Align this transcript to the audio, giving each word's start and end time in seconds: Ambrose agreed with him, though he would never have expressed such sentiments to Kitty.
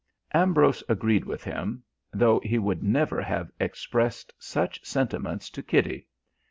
Ambrose 0.33 0.83
agreed 0.89 1.25
with 1.25 1.43
him, 1.43 1.83
though 2.11 2.39
he 2.39 2.57
would 2.57 2.81
never 2.81 3.21
have 3.21 3.51
expressed 3.59 4.33
such 4.39 4.83
sentiments 4.83 5.47
to 5.47 5.61
Kitty. 5.61 6.07